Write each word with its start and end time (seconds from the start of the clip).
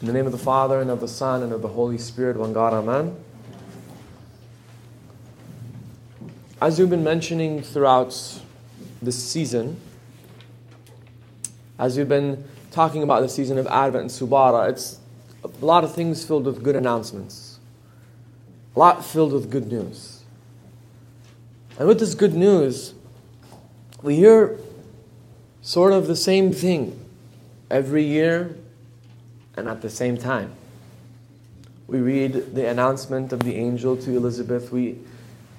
In 0.00 0.06
the 0.06 0.12
name 0.12 0.26
of 0.26 0.32
the 0.32 0.38
Father, 0.38 0.80
and 0.80 0.90
of 0.90 1.00
the 1.00 1.08
Son, 1.08 1.42
and 1.42 1.52
of 1.52 1.60
the 1.60 1.68
Holy 1.68 1.98
Spirit, 1.98 2.36
one 2.36 2.52
God, 2.52 2.72
Amen. 2.72 3.16
As 6.62 6.78
we've 6.78 6.88
been 6.88 7.02
mentioning 7.02 7.62
throughout 7.62 8.40
this 9.02 9.20
season, 9.20 9.80
as 11.80 11.96
we've 11.96 12.08
been 12.08 12.44
talking 12.70 13.02
about 13.02 13.22
the 13.22 13.28
season 13.28 13.58
of 13.58 13.66
Advent 13.66 14.02
and 14.02 14.10
Subara, 14.10 14.70
it's 14.70 15.00
a 15.42 15.48
lot 15.64 15.82
of 15.82 15.92
things 15.96 16.24
filled 16.24 16.44
with 16.44 16.62
good 16.62 16.76
announcements, 16.76 17.58
a 18.76 18.78
lot 18.78 19.04
filled 19.04 19.32
with 19.32 19.50
good 19.50 19.66
news. 19.66 20.22
And 21.76 21.88
with 21.88 21.98
this 21.98 22.14
good 22.14 22.34
news, 22.34 22.94
we 24.00 24.14
hear 24.14 24.58
sort 25.60 25.92
of 25.92 26.06
the 26.06 26.16
same 26.16 26.52
thing 26.52 27.04
every 27.68 28.04
year 28.04 28.56
and 29.58 29.68
at 29.68 29.82
the 29.82 29.90
same 29.90 30.16
time. 30.16 30.52
We 31.86 31.98
read 31.98 32.54
the 32.54 32.68
announcement 32.68 33.32
of 33.32 33.40
the 33.40 33.56
angel 33.56 33.96
to 33.96 34.16
Elizabeth. 34.16 34.70
We 34.70 34.98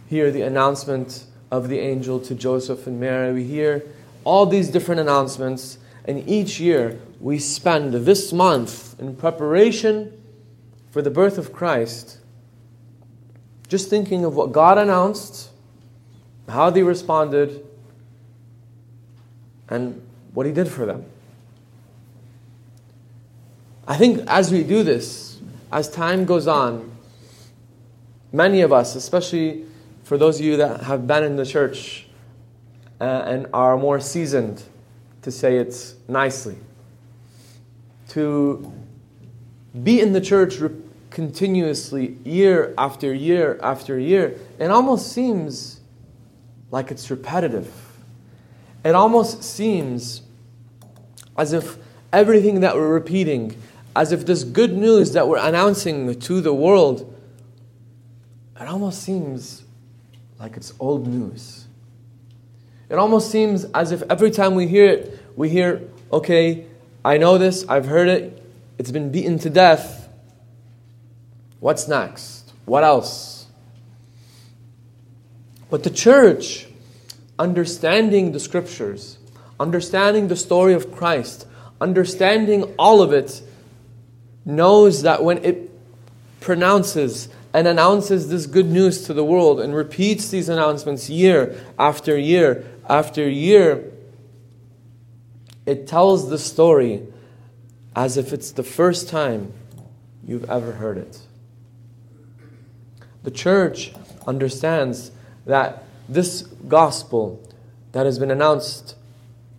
hear 0.07 0.31
the 0.31 0.43
announcement 0.43 1.25
of 1.51 1.69
the 1.69 1.79
angel 1.79 2.19
to 2.21 2.35
Joseph 2.35 2.87
and 2.87 2.99
Mary. 2.99 3.33
We 3.33 3.43
hear 3.43 3.83
all 4.23 4.45
these 4.45 4.69
different 4.69 5.01
announcements, 5.01 5.79
and 6.05 6.27
each 6.29 6.59
year 6.59 6.99
we 7.19 7.39
spend 7.39 7.93
this 7.93 8.31
month 8.31 8.99
in 8.99 9.15
preparation 9.15 10.13
for 10.91 11.01
the 11.01 11.09
birth 11.09 11.37
of 11.37 11.51
Christ, 11.51 12.19
just 13.67 13.89
thinking 13.89 14.25
of 14.25 14.35
what 14.35 14.51
God 14.51 14.77
announced, 14.77 15.49
how 16.47 16.69
they 16.69 16.83
responded, 16.83 17.65
and 19.67 20.01
what 20.33 20.45
He 20.45 20.51
did 20.51 20.67
for 20.67 20.85
them. 20.85 21.05
I 23.89 23.97
think 23.97 24.23
as 24.27 24.51
we 24.51 24.63
do 24.63 24.83
this, 24.83 25.39
as 25.71 25.89
time 25.89 26.23
goes 26.25 26.47
on, 26.47 26.91
many 28.31 28.61
of 28.61 28.71
us, 28.71 28.95
especially 28.95 29.65
for 30.03 30.15
those 30.15 30.39
of 30.39 30.45
you 30.45 30.57
that 30.57 30.81
have 30.81 31.07
been 31.07 31.23
in 31.23 31.37
the 31.37 31.45
church 31.45 32.05
uh, 33.01 33.23
and 33.25 33.47
are 33.51 33.77
more 33.77 33.99
seasoned, 33.99 34.61
to 35.23 35.31
say 35.31 35.57
it 35.57 35.95
nicely, 36.07 36.57
to 38.09 38.71
be 39.83 39.99
in 39.99 40.13
the 40.13 40.21
church 40.21 40.59
continuously, 41.09 42.15
year 42.23 42.75
after 42.77 43.11
year 43.11 43.59
after 43.63 43.97
year, 43.97 44.35
it 44.59 44.69
almost 44.69 45.11
seems 45.11 45.79
like 46.69 46.91
it's 46.91 47.09
repetitive. 47.09 47.73
It 48.85 48.93
almost 48.93 49.43
seems 49.43 50.21
as 51.35 51.53
if 51.53 51.77
everything 52.13 52.59
that 52.61 52.75
we're 52.75 52.93
repeating, 52.93 53.55
as 53.99 54.13
if 54.13 54.25
this 54.25 54.45
good 54.45 54.71
news 54.71 55.11
that 55.11 55.27
we're 55.27 55.37
announcing 55.37 56.17
to 56.17 56.39
the 56.39 56.53
world, 56.53 57.13
it 58.57 58.65
almost 58.65 59.03
seems 59.03 59.65
like 60.39 60.55
it's 60.55 60.73
old 60.79 61.05
news. 61.05 61.65
It 62.87 62.95
almost 62.95 63.29
seems 63.29 63.65
as 63.65 63.91
if 63.91 64.01
every 64.09 64.31
time 64.31 64.55
we 64.55 64.67
hear 64.69 64.85
it, 64.85 65.19
we 65.35 65.49
hear, 65.49 65.81
okay, 66.13 66.65
I 67.03 67.17
know 67.17 67.37
this, 67.37 67.65
I've 67.67 67.87
heard 67.87 68.07
it, 68.07 68.41
it's 68.77 68.89
been 68.89 69.11
beaten 69.11 69.37
to 69.39 69.49
death. 69.49 70.07
What's 71.59 71.89
next? 71.89 72.53
What 72.63 72.85
else? 72.85 73.47
But 75.69 75.83
the 75.83 75.89
church, 75.89 76.67
understanding 77.37 78.31
the 78.31 78.39
scriptures, 78.39 79.17
understanding 79.59 80.29
the 80.29 80.37
story 80.37 80.73
of 80.73 80.89
Christ, 80.89 81.45
understanding 81.81 82.63
all 82.79 83.01
of 83.01 83.11
it, 83.11 83.41
knows 84.49 85.03
that 85.03 85.23
when 85.23 85.37
it 85.43 85.71
pronounces 86.41 87.29
and 87.53 87.67
announces 87.67 88.29
this 88.29 88.45
good 88.45 88.67
news 88.67 89.05
to 89.05 89.13
the 89.13 89.23
world 89.23 89.59
and 89.59 89.73
repeats 89.73 90.29
these 90.29 90.49
announcements 90.49 91.09
year 91.09 91.59
after 91.77 92.17
year 92.17 92.65
after 92.87 93.27
year, 93.29 93.91
it 95.65 95.87
tells 95.87 96.29
the 96.29 96.37
story 96.37 97.03
as 97.95 98.17
if 98.17 98.33
it's 98.33 98.51
the 98.51 98.63
first 98.63 99.09
time 99.09 99.53
you've 100.25 100.49
ever 100.49 100.73
heard 100.73 100.97
it. 100.97 101.19
The 103.23 103.31
church 103.31 103.91
understands 104.25 105.11
that 105.45 105.83
this 106.07 106.43
gospel 106.67 107.41
that 107.91 108.05
has 108.05 108.19
been 108.19 108.31
announced, 108.31 108.95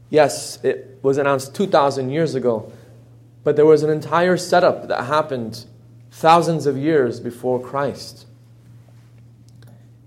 yes, 0.08 0.62
it 0.64 0.98
was 1.02 1.18
announced 1.18 1.54
2,000 1.54 2.10
years 2.10 2.34
ago, 2.34 2.72
but 3.44 3.56
there 3.56 3.66
was 3.66 3.82
an 3.82 3.90
entire 3.90 4.36
setup 4.36 4.88
that 4.88 5.04
happened 5.04 5.64
thousands 6.10 6.66
of 6.66 6.76
years 6.76 7.20
before 7.20 7.60
Christ. 7.60 8.26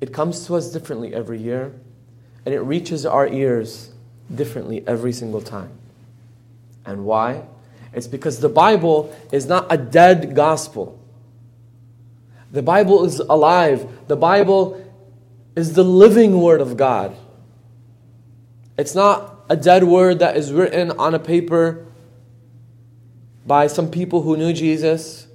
It 0.02 0.14
comes 0.14 0.46
to 0.48 0.56
us 0.56 0.72
differently 0.72 1.14
every 1.14 1.40
year, 1.40 1.74
and 2.46 2.54
it 2.54 2.60
reaches 2.60 3.06
our 3.06 3.28
ears 3.28 3.92
differently 4.34 4.84
every 4.86 5.14
single 5.14 5.42
time. 5.42 5.72
And 6.86 7.06
why? 7.06 7.44
It's 7.94 8.08
because 8.08 8.40
the 8.40 8.50
Bible 8.50 9.16
is 9.32 9.46
not 9.46 9.68
a 9.72 9.78
dead 9.78 10.36
gospel. 10.36 11.00
The 12.52 12.62
Bible 12.62 13.06
is 13.06 13.20
alive. 13.20 13.88
The 14.08 14.16
Bible 14.16 14.80
is 15.56 15.74
the 15.74 15.84
living 15.84 16.42
Word 16.42 16.62
of 16.62 16.76
God. 16.76 17.16
It's 18.78 18.96
not 18.96 19.34
a 19.50 19.56
dead 19.56 19.84
word 19.84 20.20
that 20.20 20.36
is 20.36 20.52
written 20.52 20.92
on 20.92 21.14
a 21.14 21.20
paper 21.20 21.86
by 23.46 23.68
some 23.68 23.90
people 23.90 24.22
who 24.22 24.38
knew 24.38 24.54
Jesus 24.54 25.28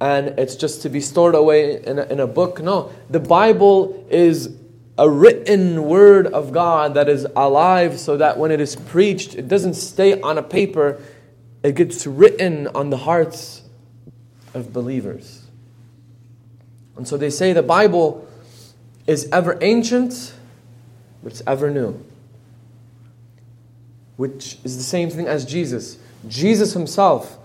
and 0.00 0.38
it's 0.38 0.56
just 0.56 0.82
to 0.82 0.88
be 0.88 1.00
stored 1.00 1.34
away 1.34 1.82
in 1.82 1.98
a, 1.98 2.02
in 2.04 2.20
a 2.20 2.26
book. 2.26 2.60
No, 2.60 2.92
the 3.08 3.20
Bible 3.20 4.06
is 4.10 4.54
a 4.98 5.08
written 5.08 5.84
word 5.84 6.26
of 6.26 6.52
God 6.52 6.94
that 6.94 7.08
is 7.08 7.26
alive 7.36 7.98
so 7.98 8.16
that 8.18 8.38
when 8.38 8.50
it 8.50 8.60
is 8.60 8.76
preached, 8.76 9.34
it 9.34 9.48
doesn't 9.48 9.74
stay 9.74 10.20
on 10.20 10.36
a 10.36 10.42
paper, 10.42 11.00
it 11.62 11.74
gets 11.74 12.06
written 12.06 12.66
on 12.68 12.90
the 12.90 12.98
hearts 12.98 13.62
of 14.52 14.72
believers. 14.72 15.46
And 16.96 17.08
so 17.08 17.16
they 17.16 17.30
say 17.30 17.52
the 17.52 17.62
Bible 17.62 18.28
is 19.06 19.28
ever 19.32 19.58
ancient, 19.60 20.34
but 21.22 21.32
it's 21.32 21.42
ever 21.46 21.70
new. 21.70 22.04
Which 24.16 24.58
is 24.64 24.76
the 24.76 24.82
same 24.82 25.10
thing 25.10 25.26
as 25.26 25.44
Jesus. 25.44 25.98
Jesus 26.28 26.72
himself 26.72 27.38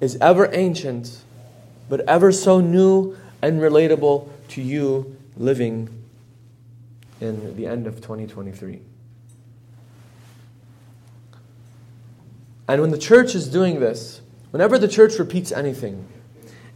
is 0.00 0.16
ever 0.20 0.50
ancient, 0.52 1.22
but 1.88 2.00
ever 2.02 2.30
so 2.30 2.60
new 2.60 3.16
and 3.42 3.60
relatable 3.60 4.28
to 4.48 4.62
you 4.62 5.16
living 5.36 5.88
in 7.20 7.56
the 7.56 7.66
end 7.66 7.86
of 7.86 7.96
2023. 7.96 8.80
And 12.68 12.80
when 12.80 12.90
the 12.90 12.98
church 12.98 13.34
is 13.34 13.48
doing 13.48 13.80
this, 13.80 14.20
whenever 14.50 14.78
the 14.78 14.88
church 14.88 15.18
repeats 15.18 15.52
anything, 15.52 16.06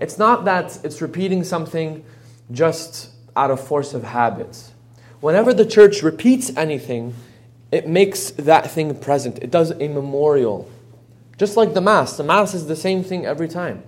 it's 0.01 0.19
not 0.19 0.45
that 0.45 0.79
it's 0.85 1.01
repeating 1.01 1.45
something 1.45 2.05
just 2.51 3.11
out 3.37 3.51
of 3.51 3.61
force 3.61 3.95
of 3.95 4.05
habit. 4.05 4.71
Whenever 5.21 5.53
the 5.53 5.67
church 5.67 6.03
repeats 6.03 6.55
anything, 6.57 7.15
it 7.71 7.87
makes 7.87 8.31
that 8.33 8.71
thing 8.71 8.95
present. 8.95 9.39
It 9.39 9.51
does 9.51 9.71
a 9.73 9.89
memorial. 9.89 10.71
Just 11.37 11.57
like 11.57 11.75
the 11.75 11.81
Mass, 11.81 12.17
the 12.17 12.25
Mass 12.25 12.55
is 12.55 12.67
the 12.67 12.77
same 12.77 13.05
thing 13.05 13.27
every 13.27 13.49
time. 13.49 13.83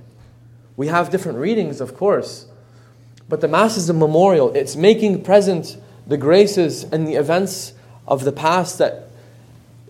We 0.77 0.87
have 0.89 1.11
different 1.11 1.39
readings, 1.39 1.81
of 1.81 1.97
course, 1.97 2.47
but 3.29 3.41
the 3.41 3.49
Mass 3.49 3.77
is 3.77 3.89
a 3.89 3.95
memorial. 3.95 4.53
It's 4.55 4.77
making 4.77 5.23
present 5.23 5.77
the 6.07 6.17
graces 6.17 6.85
and 6.85 7.07
the 7.07 7.15
events 7.15 7.73
of 8.07 8.25
the 8.25 8.33
past 8.33 8.79
that 8.79 9.09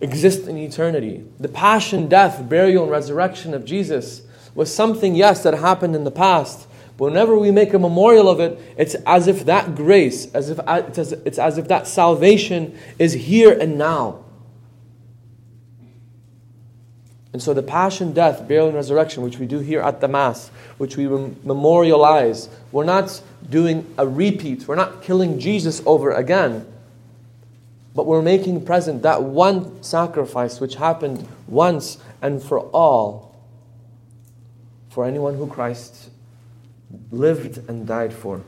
exist 0.00 0.46
in 0.46 0.56
eternity. 0.56 1.24
The 1.38 1.48
passion, 1.48 2.08
death, 2.08 2.48
burial, 2.48 2.84
and 2.84 2.92
resurrection 2.92 3.54
of 3.54 3.64
Jesus 3.64 4.22
was 4.54 4.74
something, 4.74 5.14
yes, 5.14 5.42
that 5.42 5.54
happened 5.54 5.94
in 5.94 6.04
the 6.04 6.10
past. 6.10 6.66
Whenever 7.00 7.38
we 7.38 7.50
make 7.50 7.72
a 7.72 7.78
memorial 7.78 8.28
of 8.28 8.40
it, 8.40 8.60
it's 8.76 8.94
as 9.06 9.26
if 9.26 9.46
that 9.46 9.74
grace, 9.74 10.30
as 10.34 10.50
if 10.50 10.60
uh, 10.60 10.82
it's 10.86 10.98
as, 10.98 11.12
it's 11.12 11.38
as 11.38 11.56
if 11.56 11.66
that 11.66 11.86
salvation 11.86 12.78
is 12.98 13.14
here 13.14 13.58
and 13.58 13.78
now. 13.78 14.22
And 17.32 17.42
so 17.42 17.54
the 17.54 17.62
passion, 17.62 18.12
death, 18.12 18.46
burial, 18.46 18.66
and 18.66 18.76
resurrection, 18.76 19.22
which 19.22 19.38
we 19.38 19.46
do 19.46 19.60
here 19.60 19.80
at 19.80 20.02
the 20.02 20.08
Mass, 20.08 20.48
which 20.76 20.98
we 20.98 21.06
memorialize, 21.08 22.50
we're 22.70 22.84
not 22.84 23.22
doing 23.48 23.86
a 23.96 24.06
repeat. 24.06 24.68
We're 24.68 24.74
not 24.74 25.00
killing 25.00 25.38
Jesus 25.38 25.80
over 25.86 26.12
again. 26.12 26.70
But 27.94 28.04
we're 28.04 28.20
making 28.20 28.66
present 28.66 29.04
that 29.04 29.22
one 29.22 29.82
sacrifice 29.82 30.60
which 30.60 30.74
happened 30.74 31.26
once 31.48 31.96
and 32.20 32.42
for 32.42 32.60
all 32.60 33.34
for 34.90 35.06
anyone 35.06 35.36
who 35.36 35.46
Christ 35.46 36.10
lived 37.10 37.68
and 37.68 37.86
died 37.86 38.12
for. 38.12 38.42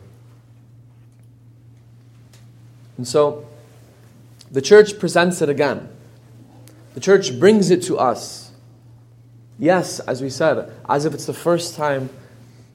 And 2.97 3.07
so 3.07 3.47
the 4.51 4.63
church 4.63 4.99
presents 4.99 5.43
it 5.43 5.49
again. 5.49 5.89
The 6.95 7.01
church 7.01 7.39
brings 7.39 7.71
it 7.71 7.83
to 7.85 7.99
us 7.99 8.43
Yes, 9.63 10.01
as 10.01 10.21
we 10.21 10.29
said, 10.29 10.73
as 10.89 11.05
if 11.05 11.15
it's 11.15 11.27
the 11.27 11.33
first 11.33 11.77
time 11.77 12.11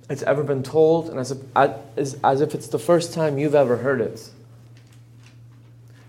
it's 0.09 0.23
ever 0.23 0.41
been 0.41 0.63
told, 0.63 1.09
and 1.09 1.19
as 1.19 1.31
if, 1.31 1.37
as, 1.53 2.17
as 2.23 2.39
if 2.39 2.55
it's 2.55 2.69
the 2.69 2.79
first 2.79 3.13
time 3.13 3.37
you've 3.37 3.55
ever 3.55 3.75
heard 3.75 3.99
it. 3.99 4.29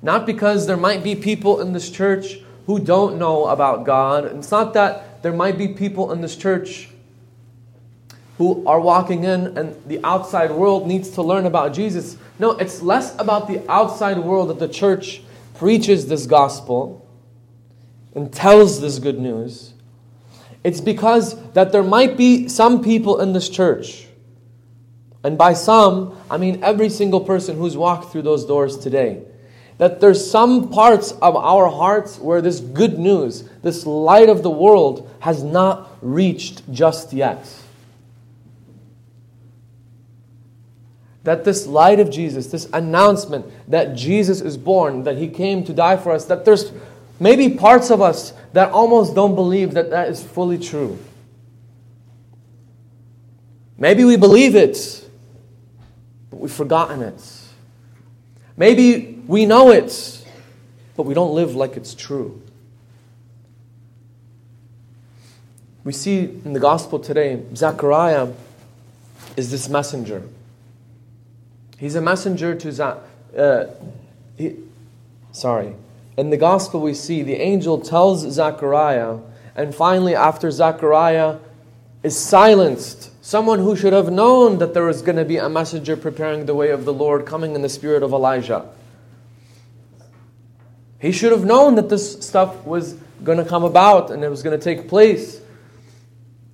Not 0.01 0.25
because 0.25 0.69
there 0.69 0.77
might 0.77 1.03
be 1.03 1.17
people 1.17 1.61
in 1.61 1.73
this 1.73 1.91
church 1.91 2.39
who 2.67 2.79
don't 2.79 3.19
know 3.19 3.47
about 3.47 3.87
God. 3.87 4.25
It's 4.37 4.53
not 4.53 4.75
that 4.75 5.21
there 5.25 5.33
might 5.33 5.59
be 5.59 5.67
people 5.67 6.13
in 6.13 6.21
this 6.21 6.37
church 6.37 6.91
who 8.39 8.65
are 8.67 8.81
walking 8.81 9.25
in 9.25 9.59
and 9.59 9.77
the 9.87 10.01
outside 10.05 10.53
world 10.53 10.87
needs 10.87 11.11
to 11.11 11.23
learn 11.23 11.45
about 11.45 11.75
Jesus. 11.75 12.17
No, 12.39 12.53
it's 12.53 12.81
less 12.81 13.15
about 13.19 13.49
the 13.49 13.69
outside 13.71 14.19
world 14.19 14.49
that 14.49 14.61
the 14.61 14.69
church 14.69 15.21
preaches 15.55 16.07
this 16.07 16.25
gospel 16.25 17.05
and 18.15 18.33
tells 18.33 18.81
this 18.81 19.01
good 19.01 19.19
news. 19.19 19.75
It's 20.63 20.81
because 20.81 21.35
that 21.53 21.73
there 21.73 21.83
might 21.83 22.17
be 22.17 22.49
some 22.49 22.83
people 22.83 23.21
in 23.21 23.33
this 23.33 23.49
church. 23.49 24.07
And 25.25 25.37
by 25.37 25.55
some, 25.55 26.17
I 26.31 26.39
mean 26.39 26.63
every 26.63 26.91
single 26.91 27.21
person 27.21 27.57
who's 27.57 27.77
walked 27.77 28.13
through 28.13 28.23
those 28.23 28.45
doors 28.45 28.79
today. 28.79 29.25
That 29.79 30.01
there's 30.01 30.29
some 30.29 30.71
parts 30.71 31.11
of 31.11 31.35
our 31.35 31.69
hearts 31.69 32.19
where 32.19 32.41
this 32.41 32.61
good 32.61 33.01
news, 33.01 33.49
this 33.63 33.85
light 33.85 34.29
of 34.29 34.45
the 34.45 34.51
world, 34.51 35.11
has 35.21 35.43
not 35.43 35.91
reached 36.03 36.71
just 36.73 37.13
yet. 37.13 37.49
That 41.29 41.45
this 41.45 41.67
light 41.67 42.01
of 42.01 42.09
Jesus, 42.09 42.47
this 42.47 42.67
announcement 42.73 43.45
that 43.71 43.95
Jesus 43.95 44.41
is 44.41 44.57
born, 44.57 45.05
that 45.05 45.19
He 45.19 45.29
came 45.29 45.63
to 45.65 45.75
die 45.75 45.99
for 45.99 46.13
us, 46.13 46.25
that 46.25 46.47
there's 46.47 46.73
maybe 47.21 47.51
parts 47.51 47.91
of 47.91 48.01
us 48.01 48.33
that 48.55 48.73
almost 48.73 49.15
don't 49.15 49.35
believe 49.35 49.75
that 49.75 49.91
that 49.91 50.09
is 50.09 50.25
fully 50.25 50.57
true. 50.57 50.99
Maybe 53.77 54.05
we 54.05 54.17
believe 54.17 54.57
it, 54.57 55.07
but 56.31 56.41
we've 56.41 56.51
forgotten 56.51 57.03
it. 57.03 57.23
Maybe 58.57 59.23
we 59.27 59.45
know 59.45 59.71
it, 59.71 60.27
but 60.97 61.03
we 61.03 61.13
don't 61.13 61.35
live 61.35 61.55
like 61.55 61.77
it's 61.77 61.93
true. 61.93 62.41
We 65.85 65.93
see 65.93 66.21
in 66.21 66.55
the 66.55 66.61
gospel 66.61 66.99
today, 66.99 67.43
Zechariah 67.55 68.29
is 69.37 69.51
this 69.51 69.69
messenger. 69.69 70.23
He's 71.79 71.95
a 71.95 72.01
messenger 72.01 72.55
to 72.55 72.73
Za- 72.73 73.01
uh, 73.37 73.67
sorry. 75.33 75.75
In 76.17 76.31
the 76.31 76.37
gospel, 76.37 76.81
we 76.81 76.93
see 76.93 77.23
the 77.23 77.37
angel 77.37 77.81
tells 77.81 78.29
Zechariah, 78.29 79.19
and 79.55 79.75
finally, 79.75 80.15
after 80.15 80.51
Zechariah 80.51 81.37
is 82.03 82.19
silenced, 82.19 83.11
someone 83.25 83.61
who 83.61 83.77
should 83.77 83.93
have 83.93 84.11
known 84.11 84.59
that 84.59 84.75
there 84.75 84.85
was 84.85 85.03
going 85.03 85.17
to 85.17 85.25
be 85.25 85.37
a 85.37 85.49
messenger 85.49 85.97
preparing 85.97 86.47
the 86.47 86.55
way 86.55 86.71
of 86.71 86.85
the 86.85 86.93
Lord 86.93 87.25
coming 87.27 87.55
in 87.55 87.63
the 87.63 87.69
spirit 87.69 88.03
of 88.03 88.13
Elijah. 88.13 88.69
He 90.99 91.13
should 91.13 91.31
have 91.31 91.45
known 91.45 91.77
that 91.77 91.89
this 91.89 92.15
stuff 92.27 92.65
was 92.65 92.95
going 93.23 93.39
to 93.39 93.45
come 93.45 93.63
about 93.63 94.11
and 94.11 94.25
it 94.25 94.29
was 94.29 94.43
going 94.43 94.59
to 94.59 94.63
take 94.63 94.89
place. 94.89 95.41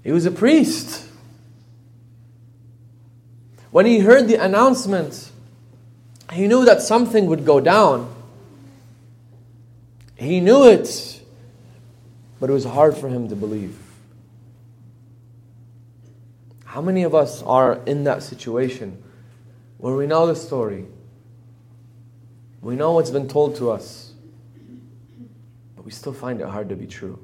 He 0.03 0.13
was 0.13 0.27
a 0.27 0.31
priest. 0.31 1.07
When 3.75 3.87
he 3.87 3.99
heard 3.99 4.29
the 4.29 4.37
announcement, 4.37 5.33
he 6.33 6.47
knew 6.47 6.65
that 6.65 6.81
something 6.81 7.27
would 7.27 7.45
go 7.45 7.59
down. 7.59 8.09
He 10.15 10.39
knew 10.39 10.69
it, 10.69 11.21
but 12.39 12.51
it 12.51 12.53
was 12.53 12.67
hard 12.67 12.97
for 12.97 13.09
him 13.09 13.29
to 13.31 13.35
believe. 13.35 13.77
How 16.65 16.83
many 16.83 17.03
of 17.03 17.17
us 17.17 17.43
are 17.43 17.81
in 17.85 18.05
that 18.05 18.23
situation 18.23 19.03
where 19.79 19.97
we 19.97 20.07
know 20.07 20.29
the 20.29 20.37
story? 20.37 20.87
We 22.61 22.77
know 22.77 22.93
what's 22.93 23.11
been 23.11 23.27
told 23.27 23.57
to 23.57 23.73
us, 23.73 24.13
but 25.75 25.85
we 25.85 25.91
still 25.91 26.13
find 26.13 26.41
it 26.41 26.47
hard 26.47 26.69
to 26.69 26.77
be 26.77 26.87
true. 26.87 27.19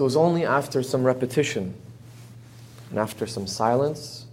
So 0.00 0.04
it 0.04 0.06
was 0.06 0.16
only 0.16 0.46
after 0.46 0.82
some 0.82 1.04
repetition 1.04 1.74
and 2.88 2.98
after 2.98 3.26
some 3.26 3.46
silence 3.46 4.24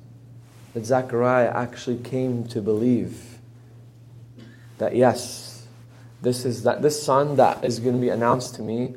that 0.74 0.86
Zechariah 0.86 1.52
actually 1.54 1.98
came 1.98 2.48
to 2.48 2.62
believe 2.62 3.40
that 4.78 4.96
yes, 4.96 5.68
this 6.22 6.46
is 6.46 6.64
that 6.64 6.82
this 6.82 7.04
son 7.04 7.36
that 7.36 7.66
is 7.66 7.80
going 7.80 7.96
to 7.96 8.00
be 8.00 8.08
announced 8.08 8.56
to 8.56 8.62
me, 8.62 8.96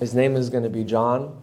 his 0.00 0.12
name 0.12 0.34
is 0.34 0.50
going 0.50 0.64
to 0.64 0.68
be 0.68 0.82
John. 0.82 1.40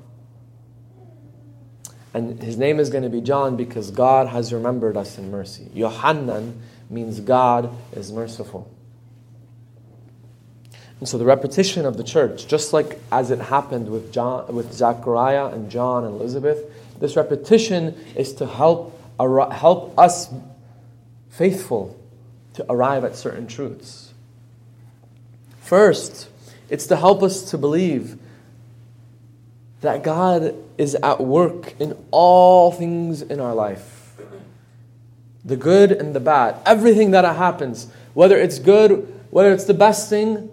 And 2.14 2.44
his 2.44 2.58
name 2.58 2.82
is 2.82 2.90
going 2.90 3.04
to 3.04 3.10
be 3.10 3.22
John 3.22 3.56
because 3.56 3.90
God 3.90 4.28
has 4.28 4.52
remembered 4.52 4.98
us 4.98 5.18
in 5.18 5.32
mercy. 5.32 5.70
Yohanan 5.74 6.62
means 6.90 7.22
God 7.22 7.74
is 7.94 8.12
merciful. 8.12 8.70
And 11.00 11.08
so 11.08 11.18
the 11.18 11.26
repetition 11.26 11.86
of 11.86 11.98
the 11.98 12.04
church, 12.04 12.48
just 12.48 12.74
like 12.74 13.00
as 13.12 13.30
it 13.30 13.40
happened 13.40 13.90
with, 13.90 14.12
John, 14.12 14.54
with 14.56 14.74
Zechariah 14.74 15.48
and 15.48 15.70
John 15.70 16.04
and 16.04 16.16
Elizabeth, 16.16 16.60
this 17.00 17.16
repetition 17.16 17.96
is 18.16 18.34
to 18.34 18.48
help, 18.48 19.00
help 19.20 19.98
us 19.98 20.30
faithful 21.30 21.96
to 22.56 22.66
arrive 22.72 23.04
at 23.04 23.16
certain 23.16 23.46
truths. 23.46 24.12
First, 25.62 26.30
it's 26.70 26.88
to 26.88 26.96
help 26.96 27.22
us 27.22 27.52
to 27.52 27.58
believe 27.58 28.18
that 29.82 30.02
God 30.04 30.56
is 30.80 30.96
at 30.96 31.22
work 31.22 31.80
in 31.80 31.96
all 32.10 32.72
things 32.72 33.22
in 33.22 33.40
our 33.40 33.54
life. 33.54 34.16
The 35.46 35.56
good 35.56 35.92
and 35.92 36.16
the 36.16 36.20
bad, 36.20 36.56
everything 36.66 37.12
that 37.12 37.24
happens, 37.24 37.88
whether 38.16 38.38
it's 38.38 38.58
good, 38.58 39.14
whether 39.30 39.52
it's 39.52 39.66
the 39.66 39.76
best 39.76 40.10
thing, 40.10 40.50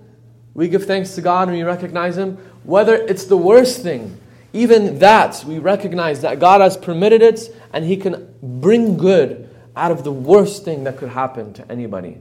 we 0.54 0.68
give 0.68 0.84
thanks 0.84 1.14
to 1.16 1.20
God 1.20 1.48
and 1.48 1.56
we 1.56 1.64
recognize 1.64 2.16
Him. 2.16 2.36
Whether 2.62 2.94
it's 2.94 3.24
the 3.24 3.36
worst 3.36 3.82
thing, 3.82 4.18
even 4.52 5.00
that, 5.00 5.44
we 5.46 5.58
recognize 5.58 6.20
that 6.22 6.38
God 6.38 6.60
has 6.60 6.76
permitted 6.76 7.22
it 7.22 7.54
and 7.72 7.84
He 7.84 7.96
can 7.96 8.34
bring 8.40 8.96
good 8.96 9.50
out 9.76 9.90
of 9.90 10.04
the 10.04 10.12
worst 10.12 10.64
thing 10.64 10.84
that 10.84 10.96
could 10.96 11.08
happen 11.08 11.52
to 11.54 11.70
anybody. 11.70 12.18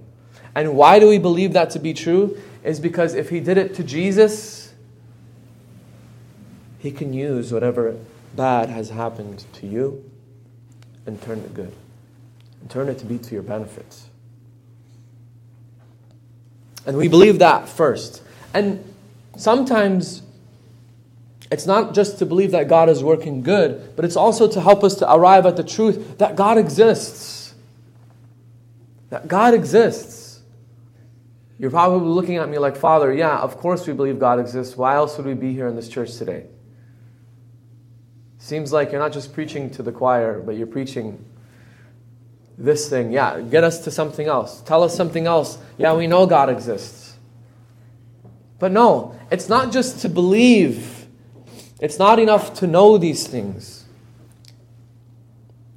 And 0.55 0.75
why 0.75 0.99
do 0.99 1.07
we 1.07 1.19
believe 1.19 1.53
that 1.53 1.69
to 1.71 1.79
be 1.79 1.93
true? 1.93 2.37
Is 2.63 2.79
because 2.79 3.13
if 3.13 3.29
He 3.29 3.39
did 3.39 3.57
it 3.57 3.75
to 3.75 3.83
Jesus, 3.83 4.73
He 6.79 6.91
can 6.91 7.13
use 7.13 7.53
whatever 7.53 7.95
bad 8.35 8.69
has 8.69 8.89
happened 8.89 9.45
to 9.53 9.67
you 9.67 10.09
and 11.05 11.21
turn 11.21 11.39
it 11.39 11.53
good, 11.53 11.73
and 12.61 12.69
turn 12.69 12.89
it 12.89 12.97
to 12.99 13.05
be 13.05 13.19
to 13.19 13.33
your 13.33 13.43
benefit. 13.43 14.03
And 16.85 16.97
we 16.97 17.07
believe 17.07 17.39
that 17.39 17.69
first. 17.69 18.21
And 18.53 18.93
sometimes 19.37 20.21
it's 21.51 21.65
not 21.65 21.93
just 21.93 22.19
to 22.19 22.25
believe 22.25 22.51
that 22.51 22.67
God 22.67 22.89
is 22.89 23.03
working 23.03 23.41
good, 23.41 23.95
but 23.95 24.05
it's 24.05 24.15
also 24.15 24.47
to 24.47 24.59
help 24.59 24.83
us 24.83 24.95
to 24.95 25.13
arrive 25.13 25.45
at 25.45 25.55
the 25.55 25.63
truth 25.63 26.17
that 26.17 26.35
God 26.35 26.57
exists. 26.57 27.53
That 29.09 29.27
God 29.27 29.53
exists. 29.53 30.41
You're 31.59 31.69
probably 31.69 32.09
looking 32.09 32.37
at 32.37 32.49
me 32.49 32.57
like, 32.57 32.75
Father, 32.75 33.13
yeah, 33.13 33.37
of 33.37 33.57
course 33.57 33.87
we 33.87 33.93
believe 33.93 34.19
God 34.19 34.39
exists. 34.39 34.75
Why 34.75 34.95
else 34.95 35.15
would 35.17 35.25
we 35.25 35.35
be 35.35 35.53
here 35.53 35.67
in 35.67 35.75
this 35.75 35.87
church 35.87 36.17
today? 36.17 36.47
Seems 38.39 38.73
like 38.73 38.91
you're 38.91 38.99
not 38.99 39.13
just 39.13 39.33
preaching 39.33 39.69
to 39.69 39.83
the 39.83 39.91
choir, 39.91 40.41
but 40.41 40.57
you're 40.57 40.67
preaching 40.67 41.23
this 42.57 42.89
thing. 42.89 43.11
Yeah, 43.11 43.41
get 43.41 43.63
us 43.63 43.83
to 43.85 43.91
something 43.91 44.27
else. 44.27 44.61
Tell 44.61 44.83
us 44.83 44.95
something 44.95 45.27
else. 45.27 45.57
Yeah, 45.77 45.93
we 45.95 46.07
know 46.07 46.25
God 46.25 46.49
exists. 46.49 47.17
But 48.59 48.71
no, 48.71 49.19
it's 49.31 49.49
not 49.49 49.71
just 49.71 50.01
to 50.01 50.09
believe, 50.09 51.07
it's 51.79 51.99
not 51.99 52.19
enough 52.19 52.53
to 52.55 52.67
know 52.67 52.97
these 52.97 53.27
things. 53.27 53.83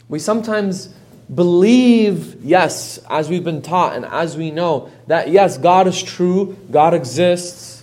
We 0.09 0.19
sometimes 0.21 0.95
believe, 1.35 2.45
yes, 2.45 2.99
as 3.11 3.29
we've 3.29 3.43
been 3.43 3.63
taught 3.63 3.97
and 3.97 4.05
as 4.05 4.37
we 4.37 4.53
know, 4.53 4.91
that 5.09 5.31
yes, 5.31 5.59
God 5.59 5.89
is 5.89 6.01
true, 6.01 6.57
God 6.71 6.95
exists, 6.95 7.83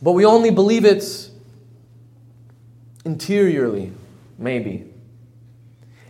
but 0.00 0.12
we 0.12 0.24
only 0.24 0.50
believe 0.50 0.86
it 0.86 1.30
interiorly, 3.04 3.92
maybe. 4.38 4.86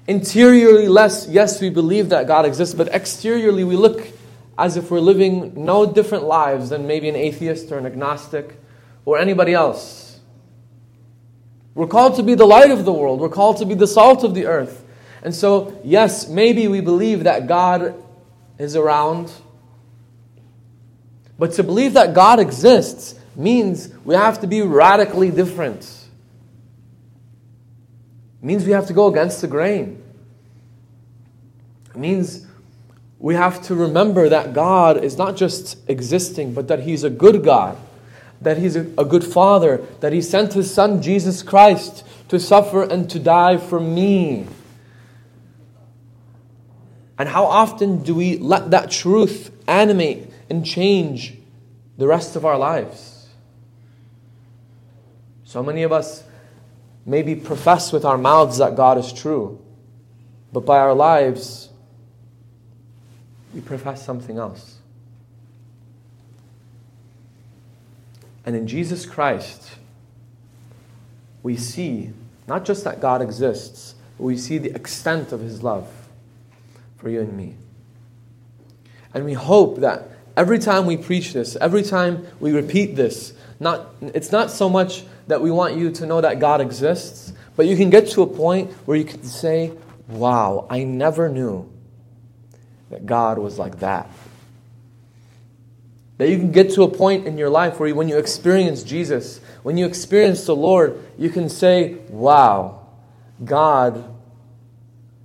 Interiorly, 0.09 0.89
less, 0.89 1.29
yes, 1.29 1.61
we 1.61 1.69
believe 1.69 2.09
that 2.09 2.27
God 2.27 2.47
exists, 2.47 2.75
but 2.75 2.89
exteriorly, 2.89 3.63
we 3.63 3.77
look 3.77 4.09
as 4.57 4.79
if 4.79 4.91
we're 4.91 5.01
living 5.01 5.53
no 5.67 5.85
different 5.85 6.25
lives 6.25 6.71
than 6.71 6.87
maybe 6.87 7.11
an 7.11 7.15
atheist 7.15 7.71
or 7.71 7.77
an 7.77 7.85
agnostic 7.85 8.59
or 9.05 9.19
anybody 9.19 9.53
else. 9.53 10.19
We're 11.75 11.87
called 11.87 12.17
to 12.17 12.23
be 12.23 12.35
the 12.35 12.47
light 12.47 12.71
of 12.71 12.87
the 12.87 12.93
world, 12.93 13.21
we're 13.21 13.29
called 13.29 13.59
to 13.59 13.67
be 13.67 13.75
the 13.75 13.87
salt 13.87 14.25
of 14.25 14.35
the 14.35 14.47
earth. 14.47 14.83
And 15.23 15.35
so, 15.35 15.79
yes, 15.85 16.27
maybe 16.27 16.69
we 16.69 16.81
believe 16.81 17.25
that 17.25 17.47
God 17.47 18.03
is 18.59 18.77
around, 18.77 19.31
But 21.39 21.53
to 21.53 21.63
believe 21.63 21.93
that 21.93 22.15
God 22.15 22.41
exists 22.41 23.15
means 23.37 23.91
we 24.05 24.15
have 24.15 24.41
to 24.41 24.47
be 24.47 24.63
radically 24.63 25.31
different. 25.31 26.08
It 28.43 28.47
means 28.47 28.65
we 28.65 28.73
have 28.73 28.87
to 28.87 28.93
go 28.93 29.09
against 29.09 29.41
the 29.41 29.49
grain. 29.49 30.03
It 31.91 31.97
means 31.97 32.47
we 33.19 33.35
have 33.35 33.61
to 33.63 33.75
remember 33.75 34.29
that 34.29 34.53
God 34.55 35.03
is 35.03 35.19
not 35.19 35.37
just 35.37 35.79
existing, 35.89 36.55
but 36.55 36.69
that 36.69 36.81
He's 36.81 37.03
a 37.03 37.11
good 37.11 37.45
God, 37.45 37.77
that 38.41 38.59
He's 38.59 38.77
a, 38.77 38.83
a 38.97 39.05
good 39.05 39.25
Father, 39.25 39.79
that 40.01 40.13
He 40.13 40.23
sent 40.23 40.53
His 40.53 40.73
Son, 40.73 41.03
Jesus 41.03 41.43
Christ, 41.43 42.05
to 42.29 42.39
suffer 42.39 42.85
and 42.85 43.11
to 43.11 43.19
die 43.19 43.57
for 43.57 43.81
me. 43.81 44.47
And 47.19 47.29
how 47.29 47.47
often 47.47 48.05
do 48.05 48.15
we 48.15 48.39
let 48.39 48.71
that 48.71 48.93
truth 48.93 49.51
animate 49.67 50.31
and 50.49 50.65
change 50.65 51.35
the 51.97 52.07
rest 52.07 52.37
of 52.37 52.45
our 52.45 52.57
lives? 52.57 53.27
So 55.43 55.65
many 55.65 55.83
of 55.83 55.91
us 55.91 56.23
maybe 57.09 57.35
profess 57.35 57.91
with 57.91 58.05
our 58.05 58.19
mouths 58.19 58.59
that 58.59 58.77
God 58.77 58.99
is 58.99 59.15
true, 59.15 59.59
but 60.53 60.67
by 60.67 60.77
our 60.77 60.95
lives, 60.95 61.71
we 63.55 63.63
profess 63.63 64.05
something 64.05 64.37
else. 64.37 64.77
And 68.45 68.55
in 68.55 68.67
Jesus 68.67 69.07
Christ, 69.07 69.71
we 71.43 71.57
see 71.57 72.11
not 72.47 72.67
just 72.67 72.85
that 72.85 73.01
God 73.01 73.23
exists, 73.23 73.95
but 74.19 74.25
we 74.25 74.37
see 74.37 74.59
the 74.59 74.75
extent 74.75 75.33
of 75.33 75.41
His 75.41 75.63
love 75.63 75.89
for 76.99 77.09
you 77.09 77.21
and 77.21 77.35
me. 77.35 77.55
And 79.15 79.25
we 79.25 79.33
hope 79.33 79.79
that 79.79 80.11
every 80.37 80.59
time 80.59 80.85
we 80.85 80.99
preach 80.99 81.33
this, 81.33 81.57
every 81.57 81.83
time 81.83 82.27
we 82.39 82.53
repeat 82.53 82.97
this, 82.97 83.33
not, 83.61 83.95
it's 84.03 84.31
not 84.31 84.51
so 84.51 84.69
much 84.69 85.05
that 85.29 85.41
we 85.41 85.51
want 85.51 85.77
you 85.77 85.91
to 85.93 86.07
know 86.07 86.21
that 86.21 86.41
God 86.41 86.61
exists, 86.61 87.33
but 87.55 87.67
you 87.67 87.77
can 87.77 87.91
get 87.91 88.09
to 88.09 88.23
a 88.23 88.27
point 88.27 88.73
where 88.87 88.97
you 88.97 89.05
can 89.05 89.23
say, 89.23 89.73
Wow, 90.09 90.67
I 90.71 90.85
never 90.85 91.29
knew 91.29 91.71
that 92.91 93.05
God 93.05 93.39
was 93.39 93.59
like 93.59 93.81
that. 93.81 94.11
That 96.17 96.31
you 96.31 96.39
can 96.39 96.51
get 96.51 96.73
to 96.73 96.83
a 96.83 96.89
point 96.89 97.27
in 97.27 97.37
your 97.37 97.51
life 97.51 97.79
where 97.79 97.95
when 97.95 98.09
you 98.09 98.17
experience 98.17 98.83
Jesus, 98.83 99.41
when 99.63 99.77
you 99.77 99.87
experience 99.87 100.47
the 100.47 100.57
Lord, 100.57 100.99
you 101.19 101.29
can 101.29 101.49
say, 101.49 101.99
Wow, 102.09 102.87
God, 103.45 104.03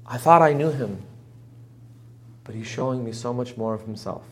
I 0.06 0.18
thought 0.18 0.42
I 0.42 0.52
knew 0.52 0.70
him, 0.70 1.02
but 2.44 2.56
he's 2.56 2.68
showing 2.68 3.06
me 3.06 3.14
so 3.14 3.34
much 3.34 3.56
more 3.56 3.74
of 3.74 3.82
himself. 3.82 4.24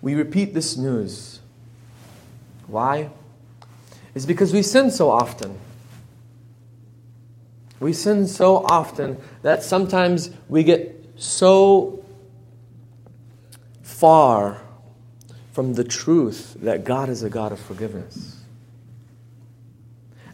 We 0.00 0.14
repeat 0.14 0.54
this 0.54 0.78
news. 0.78 1.41
Why? 2.72 3.10
It's 4.14 4.24
because 4.24 4.54
we 4.54 4.62
sin 4.62 4.90
so 4.90 5.10
often. 5.10 5.58
We 7.80 7.92
sin 7.92 8.26
so 8.26 8.64
often 8.64 9.18
that 9.42 9.62
sometimes 9.62 10.30
we 10.48 10.64
get 10.64 11.04
so 11.16 12.02
far 13.82 14.62
from 15.52 15.74
the 15.74 15.84
truth 15.84 16.56
that 16.60 16.84
God 16.84 17.10
is 17.10 17.22
a 17.22 17.28
God 17.28 17.52
of 17.52 17.60
forgiveness. 17.60 18.40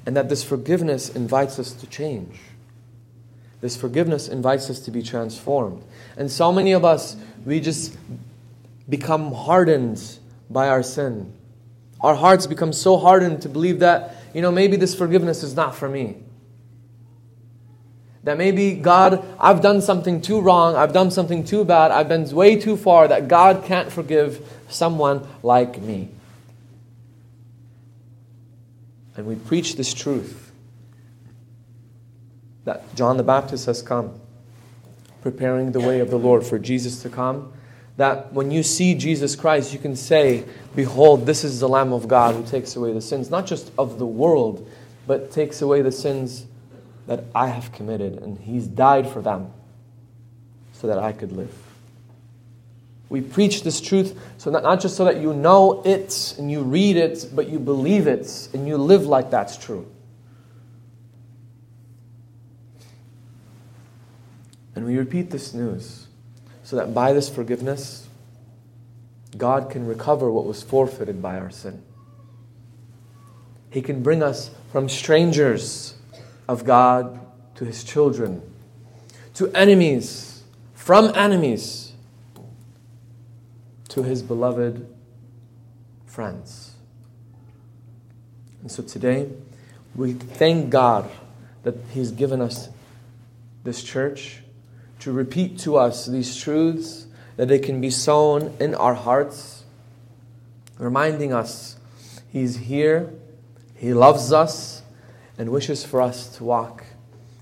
And 0.07 0.17
that 0.17 0.29
this 0.29 0.45
forgiveness 0.45 1.09
invites 1.09 1.59
us 1.59 1.73
to 1.73 1.89
change. 1.89 2.39
This 3.61 3.77
forgiveness 3.77 4.29
invites 4.29 4.71
us 4.71 4.79
to 4.81 4.93
be 4.93 5.03
transformed. 5.03 5.83
And 6.17 6.31
so 6.31 6.53
many 6.53 6.71
of 6.71 6.85
us, 6.85 7.17
we 7.45 7.59
just 7.59 7.97
become 8.89 9.33
hardened 9.33 10.01
by 10.49 10.69
our 10.69 10.85
sin. 10.85 11.33
Our 12.01 12.15
hearts 12.15 12.47
become 12.47 12.73
so 12.73 12.97
hardened 12.97 13.43
to 13.43 13.49
believe 13.49 13.81
that, 13.81 14.15
you 14.33 14.43
know, 14.43 14.53
maybe 14.53 14.77
this 14.77 14.95
forgiveness 14.95 15.43
is 15.43 15.55
not 15.55 15.75
for 15.75 15.89
me. 15.89 16.17
That 18.25 18.37
maybe, 18.37 18.75
God, 18.75 19.25
I've 19.39 19.63
done 19.63 19.81
something 19.81 20.21
too 20.21 20.41
wrong, 20.41 20.77
I've 20.77 20.93
done 20.93 21.11
something 21.11 21.45
too 21.45 21.65
bad, 21.65 21.91
I've 21.91 22.09
been 22.09 22.29
way 22.31 22.57
too 22.57 22.77
far, 22.77 23.09
that 23.09 23.27
God 23.27 23.65
can't 23.65 23.91
forgive 23.91 24.47
someone 24.69 25.27
like 25.43 25.81
me. 25.81 26.11
And 29.17 29.27
we 29.27 29.35
preach 29.35 29.77
this 29.77 29.93
truth 29.93 30.53
that 32.65 32.95
John 32.95 33.17
the 33.17 33.23
Baptist 33.23 33.67
has 33.67 33.83
come, 33.83 34.21
preparing 35.23 35.73
the 35.73 35.81
way 35.81 36.01
of 36.01 36.11
the 36.11 36.19
Lord 36.19 36.45
for 36.45 36.59
Jesus 36.59 37.03
to 37.03 37.09
come. 37.09 37.53
That 37.99 38.33
when 38.33 38.51
you 38.51 38.63
see 38.63 38.95
Jesus 38.95 39.37
Christ, 39.37 39.73
you 39.73 39.79
can 39.79 39.95
say, 39.95 40.45
Behold, 40.75 41.27
this 41.27 41.45
is 41.45 41.61
the 41.61 41.69
Lamb 41.69 41.93
of 41.93 42.09
God 42.09 42.35
who 42.35 42.45
takes 42.45 42.75
away 42.75 42.93
the 42.93 43.01
sins, 43.01 43.29
not 43.29 43.45
just 43.45 43.71
of 43.77 43.99
the 43.99 44.07
world, 44.07 44.69
but 45.07 45.31
takes 45.31 45.61
away 45.61 45.83
the 45.83 45.93
sins 45.93 46.47
that 47.07 47.25
I 47.35 47.49
have 47.49 47.73
committed, 47.73 48.15
and 48.23 48.39
He's 48.39 48.67
died 48.67 49.09
for 49.09 49.21
them 49.21 49.53
so 50.73 50.87
that 50.87 50.99
I 50.99 51.13
could 51.13 51.33
live. 51.33 51.53
We 53.09 53.21
preach 53.21 53.63
this 53.63 53.81
truth 53.81 54.19
so 54.37 54.51
not 54.51 54.81
just 54.81 54.97
so 54.97 55.05
that 55.07 55.17
you 55.17 55.33
know 55.33 55.83
it 55.85 56.35
and 56.39 56.51
you 56.51 56.63
read 56.63 56.97
it, 56.97 57.29
but 57.35 57.49
you 57.49 57.59
believe 57.59 58.07
it 58.07 58.49
and 58.53 58.69
you 58.69 58.77
live 58.77 59.07
like 59.07 59.31
that's 59.31 59.57
true. 59.57 59.91
And 64.75 64.87
we 64.87 64.97
repeat 64.97 65.31
this 65.31 65.55
news 65.55 66.08
so 66.69 66.77
that 66.77 66.93
by 66.93 67.15
this 67.15 67.31
forgiveness, 67.31 68.07
God 69.39 69.71
can 69.71 69.87
recover 69.87 70.31
what 70.31 70.45
was 70.45 70.63
forfeited 70.63 71.23
by 71.23 71.39
our 71.39 71.49
sin. 71.49 71.83
He 73.71 73.81
can 73.81 74.03
bring 74.03 74.23
us 74.23 74.51
from 74.71 74.87
strangers 74.91 75.95
of 76.47 76.67
God 76.67 77.21
to 77.55 77.65
his 77.65 77.83
children, 77.83 78.43
to 79.33 79.51
enemies, 79.55 80.43
from 80.75 81.11
enemies 81.15 81.95
to 83.89 84.03
his 84.03 84.23
beloved 84.23 84.95
friends. 86.05 86.75
And 88.61 88.71
so 88.71 88.83
today, 88.83 89.31
we 89.95 90.13
thank 90.13 90.69
God 90.69 91.11
that 91.63 91.77
he's 91.95 92.11
given 92.11 92.43
us 92.43 92.69
this 93.65 93.83
church 93.83 94.43
to 95.01 95.13
repeat 95.13 95.59
to 95.61 95.77
us 95.77 96.07
these 96.07 96.37
truths, 96.37 97.07
that 97.37 97.49
they 97.49 97.59
can 97.59 97.81
be 97.81 97.91
sown 97.91 98.55
in 98.59 98.75
our 98.75 98.95
hearts, 98.95 99.65
reminding 100.79 101.33
us 101.33 101.77
he's 102.33 102.57
here, 102.57 103.13
he 103.75 103.95
loves 103.95 104.33
us 104.33 104.83
and 105.39 105.51
wishes 105.51 105.85
for 105.85 106.03
us 106.03 106.37
to 106.37 106.45
walk 106.45 106.85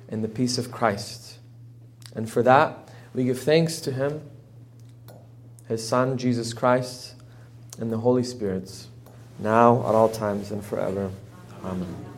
in 0.09 0.23
the 0.23 0.29
peace 0.29 0.59
of 0.59 0.71
Christ. 0.71 1.39
And 2.15 2.31
for 2.31 2.43
that, 2.43 2.91
we 3.15 3.25
give 3.25 3.41
thanks 3.41 3.81
to 3.81 3.93
Him, 3.93 4.23
His 5.69 5.87
Son, 5.87 6.19
Jesus 6.19 6.53
Christ, 6.53 7.15
and 7.79 7.91
the 7.91 7.99
Holy 7.99 8.23
Spirits, 8.23 8.89
now, 9.39 9.81
at 9.81 9.95
all 9.95 10.09
times, 10.09 10.51
and 10.51 10.65
forever. 10.65 11.11
Amen. 11.65 12.16